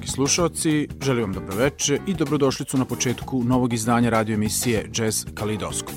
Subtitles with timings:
[0.00, 5.94] Dragi slušalci, želim vam dobroveče i dobrodošlicu na početku novog izdanja radio emisije Jazz Kaleidoskop.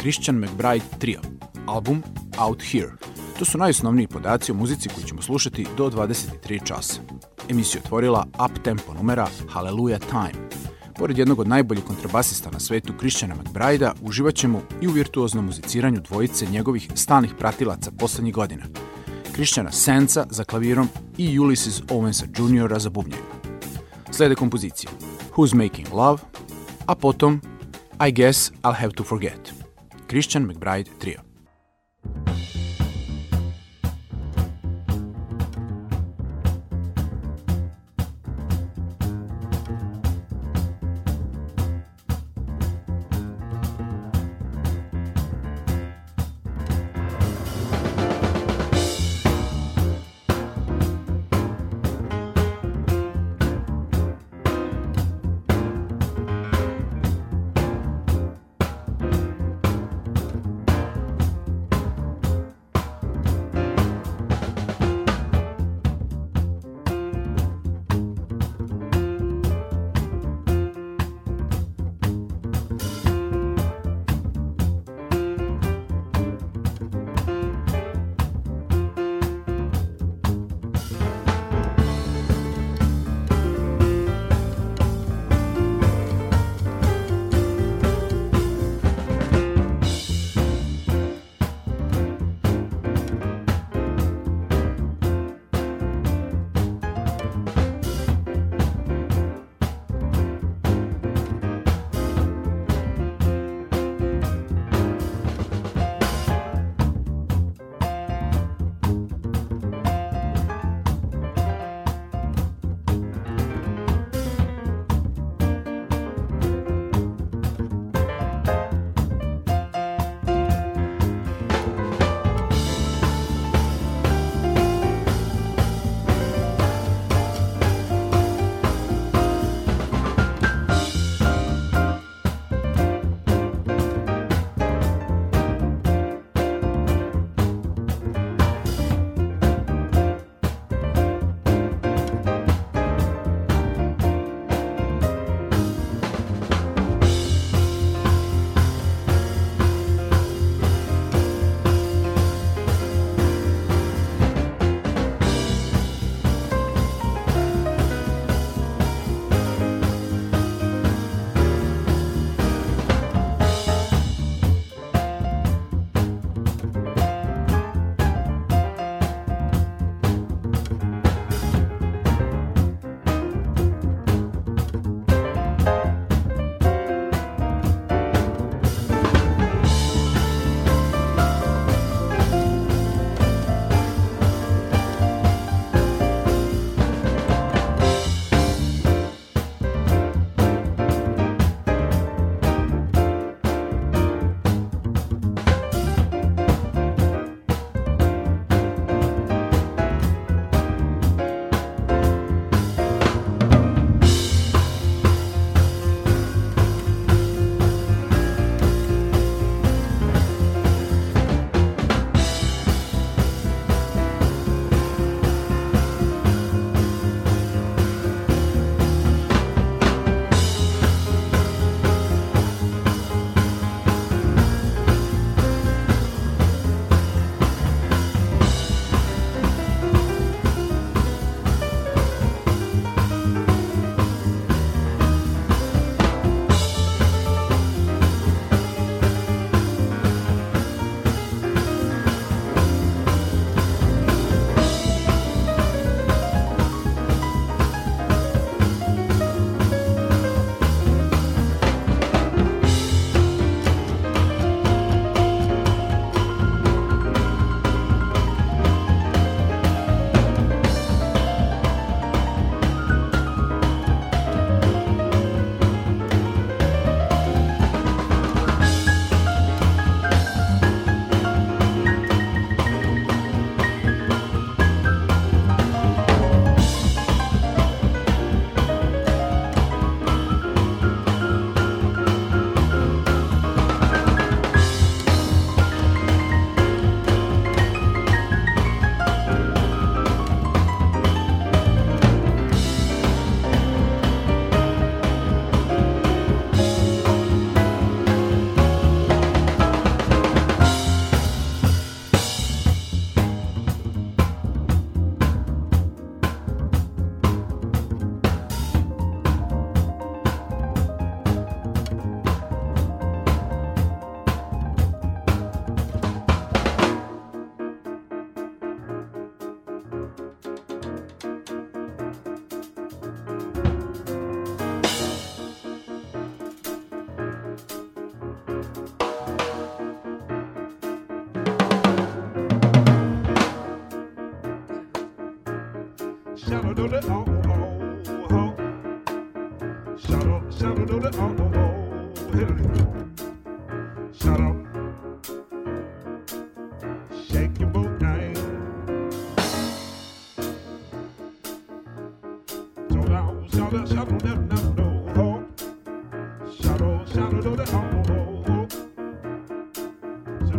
[0.00, 1.20] Christian McBride Trio,
[1.66, 2.02] album
[2.38, 2.90] Out Here.
[3.38, 7.00] To su najosnovniji podaci o muzici koju ćemo slušati do 23 časa.
[7.50, 10.48] Emisiju otvorila up-tempo numera Hallelujah Time.
[10.98, 14.34] Pored jednog od najboljih kontrabasista na svetu, Christiana McBride-a, uživat
[14.80, 18.64] i u virtuoznom muziciranju dvojice njegovih stalnih pratilaca poslednjih godina–
[19.34, 20.88] Christiana Senca za klavirom
[21.18, 22.78] i Ulysses Owensa Jr.
[22.78, 23.22] za bubnjaju.
[24.10, 24.90] Slede kompozicije
[25.36, 26.22] Who's Making Love,
[26.86, 27.40] a potom
[28.08, 29.52] I Guess I'll Have to Forget.
[30.08, 31.33] Christian McBride Trio.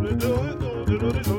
[0.06, 1.35] do do do do do do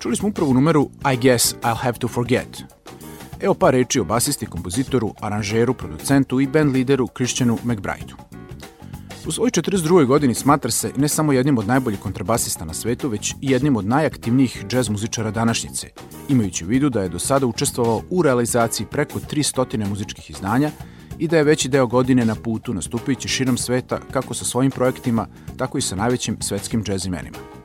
[0.00, 2.62] Čuli smo upravo numeru I Guess I'll Have to Forget.
[3.40, 8.16] Evo par reči o basisti, kompozitoru, aranžeru, producentu i band lideru Christianu McBrideu.
[9.26, 10.06] U svojoj 42.
[10.06, 13.86] godini smatra se ne samo jednim od najboljih kontrabasista na svetu, već i jednim od
[13.86, 15.88] najaktivnijih džez muzičara današnjice,
[16.28, 20.70] imajući u vidu da je do sada učestvovao u realizaciji preko 300 muzičkih izdanja
[21.18, 25.26] i da je veći deo godine na putu nastupajući širom sveta kako sa svojim projektima,
[25.56, 27.57] tako i sa najvećim svetskim džez imenima.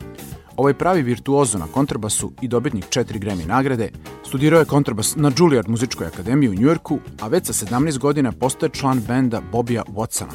[0.58, 3.90] Ovaj pravi virtuozo na kontrabasu i dobitnik četiri Grammy nagrade,
[4.28, 8.70] studirao je kontrabas na Juilliard muzičkoj akademiji u Njujorku, a već sa 17 godina postaje
[8.70, 10.34] član benda Bobija Watsona.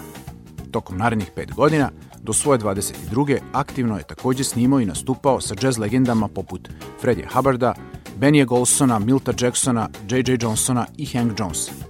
[0.70, 1.90] Tokom narednih pet godina,
[2.22, 3.38] do svoje 22.
[3.52, 6.68] aktivno je takođe snimao i nastupao sa jazz legendama poput
[7.00, 7.74] Freddie Hubbarda,
[8.20, 10.38] Benny Golsona, Milta Jacksona, J.J.
[10.40, 11.87] Johnsona i Hank Jonesa.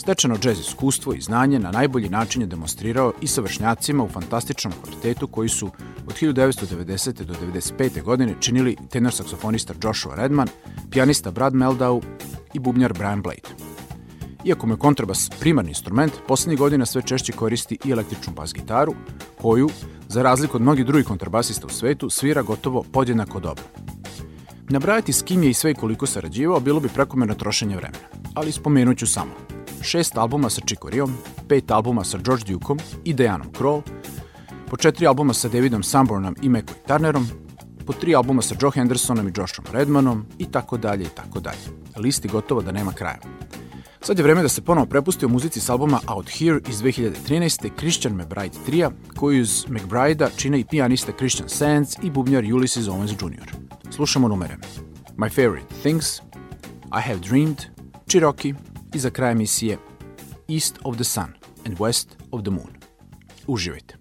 [0.00, 4.74] Stečeno džez iskustvo i znanje na najbolji način je demonstrirao i sa vršnjacima u fantastičnom
[4.82, 5.70] kvartetu koji su
[6.06, 7.24] od 1990.
[7.24, 8.02] do 1995.
[8.02, 10.48] godine činili tenor saksofonista Joshua Redman,
[10.90, 12.00] pijanista Brad Meldau
[12.54, 13.48] i bubnjar Brian Blade.
[14.44, 18.94] Iako mu je kontrabas primarni instrument, poslednjih godina sve češće koristi i električnu bas gitaru,
[19.42, 19.68] koju,
[20.08, 23.64] za razliku od mnogih drugih kontrabasista u svetu, svira gotovo podjednako dobro.
[24.68, 28.52] Nabrajati s kim je i sve i koliko sarađivao bilo bi prekomerno trošenje vremena, ali
[28.52, 29.32] spomenut ću samo–
[29.82, 31.12] šest albuma sa Chicoryom,
[31.48, 33.82] pet albuma sa George Dukeom i Dianom Kroll,
[34.70, 37.26] po četiri albuma sa Davidom Sanbornom i McCoy Turnerom,
[37.86, 41.58] po tri albuma sa Joe Hendersonom i Joshom Redmanom i tako dalje i tako dalje.
[41.96, 43.18] Listi gotovo da nema kraja.
[44.02, 47.70] Sad je vreme da se ponovo prepusti u muzici s albuma Out Here iz 2013.
[47.78, 53.12] Christian McBride trija, koji uz McBride-a čine i pijanista Christian Sands i bubnjar Ulysses Owens
[53.12, 53.50] Jr.
[53.90, 54.56] Slušamo numere.
[55.16, 56.20] My Favorite Things,
[56.84, 57.64] I Have Dreamed,
[58.08, 58.54] Cherokee,
[58.94, 59.78] i za kraj emisije
[60.48, 61.32] East of the Sun
[61.66, 62.70] and West of the Moon.
[63.46, 63.99] Uživajte!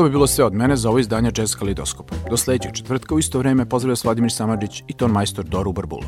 [0.00, 2.14] To bi bilo sve od mene za ovo izdanje Jazz Kalidoskopa.
[2.30, 6.04] Do sledećeg četvrtka u isto vreme pozdravlja Vladimir Samadžić i ton majstor Doru Barbula.